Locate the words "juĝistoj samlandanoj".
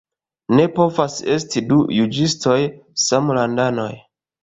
1.99-3.91